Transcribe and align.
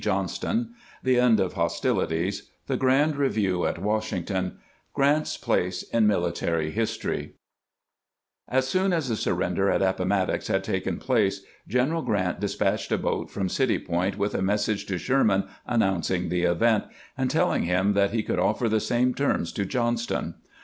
JOHNSTON— 0.03 0.69
THE 1.03 1.19
END 1.19 1.39
OF 1.39 1.53
HOSTILITIES— 1.53 2.49
THE 2.65 2.75
GKAND 2.75 3.13
EEVTEW 3.17 3.69
AT 3.69 3.77
WASHINGTON— 3.77 4.57
grant's 4.95 5.37
place 5.37 5.83
in 5.83 6.07
MILITARY 6.07 6.71
HISTORY 6.71 7.33
AS 8.49 8.67
soon 8.67 8.93
as 8.93 9.09
the 9.09 9.15
surrender 9.15 9.69
at 9.69 9.83
Appomattox 9.83 10.47
had 10.47 10.63
taken 10.63 10.95
ZTA 10.97 11.01
place, 11.01 11.41
G 11.67 11.77
eneral 11.77 12.03
Grant 12.03 12.39
despatched 12.39 12.91
a 12.91 12.97
boat 12.97 13.29
from 13.29 13.47
City 13.47 13.77
Point 13.77 14.17
with 14.17 14.33
a 14.33 14.41
message 14.41 14.87
to 14.87 14.97
Sherman 14.97 15.43
announcing 15.67 16.29
the 16.29 16.45
event, 16.45 16.85
and 17.15 17.29
telling 17.29 17.65
him 17.65 17.93
that 17.93 18.09
he 18.09 18.23
could 18.23 18.39
offer 18.39 18.67
the 18.67 18.79
same 18.79 19.13
terms 19.13 19.51
to 19.51 19.65
Johnston. 19.67 20.33